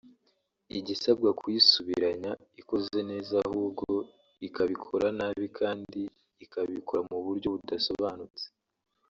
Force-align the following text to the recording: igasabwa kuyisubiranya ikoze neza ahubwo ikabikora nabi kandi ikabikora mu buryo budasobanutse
igasabwa 0.79 1.29
kuyisubiranya 1.39 2.31
ikoze 2.61 2.99
neza 3.11 3.33
ahubwo 3.47 3.85
ikabikora 4.47 5.07
nabi 5.17 5.45
kandi 5.59 6.01
ikabikora 6.43 7.01
mu 7.11 7.17
buryo 7.25 7.47
budasobanutse 7.55 8.45